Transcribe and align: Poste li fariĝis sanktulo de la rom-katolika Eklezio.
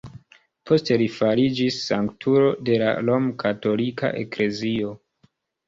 Poste 0.69 0.95
li 1.01 1.09
fariĝis 1.17 1.77
sanktulo 1.91 2.49
de 2.71 2.79
la 2.85 2.89
rom-katolika 3.11 4.13
Eklezio. 4.25 4.99